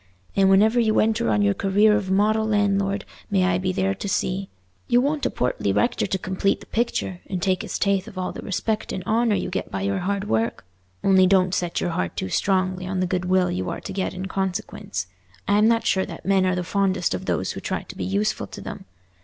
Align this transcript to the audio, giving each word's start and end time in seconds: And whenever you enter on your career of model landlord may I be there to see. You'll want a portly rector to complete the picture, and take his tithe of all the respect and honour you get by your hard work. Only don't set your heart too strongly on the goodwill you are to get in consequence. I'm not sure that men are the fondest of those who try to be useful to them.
And 0.35 0.49
whenever 0.49 0.79
you 0.79 0.99
enter 0.99 1.29
on 1.29 1.43
your 1.43 1.53
career 1.53 1.95
of 1.95 2.09
model 2.09 2.47
landlord 2.47 3.05
may 3.29 3.43
I 3.45 3.59
be 3.59 3.71
there 3.71 3.93
to 3.93 4.09
see. 4.09 4.49
You'll 4.87 5.03
want 5.03 5.27
a 5.27 5.29
portly 5.29 5.71
rector 5.71 6.07
to 6.07 6.17
complete 6.17 6.59
the 6.59 6.65
picture, 6.65 7.21
and 7.27 7.39
take 7.39 7.61
his 7.61 7.77
tithe 7.77 8.07
of 8.07 8.17
all 8.17 8.31
the 8.31 8.41
respect 8.41 8.91
and 8.91 9.03
honour 9.03 9.35
you 9.35 9.51
get 9.51 9.69
by 9.69 9.83
your 9.83 9.99
hard 9.99 10.27
work. 10.27 10.65
Only 11.03 11.27
don't 11.27 11.53
set 11.53 11.81
your 11.81 11.91
heart 11.91 12.17
too 12.17 12.29
strongly 12.29 12.87
on 12.87 12.99
the 12.99 13.05
goodwill 13.05 13.51
you 13.51 13.69
are 13.69 13.81
to 13.81 13.93
get 13.93 14.15
in 14.15 14.25
consequence. 14.25 15.05
I'm 15.47 15.67
not 15.67 15.85
sure 15.85 16.07
that 16.07 16.25
men 16.25 16.47
are 16.47 16.55
the 16.55 16.63
fondest 16.63 17.13
of 17.13 17.25
those 17.25 17.51
who 17.51 17.59
try 17.59 17.83
to 17.83 17.95
be 17.95 18.03
useful 18.03 18.47
to 18.47 18.59
them. 18.61 18.85